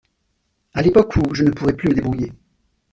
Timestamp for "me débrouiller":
1.89-2.33